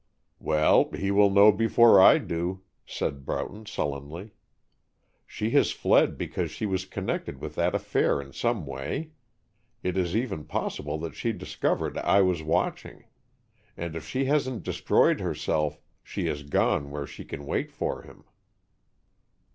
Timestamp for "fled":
5.73-6.17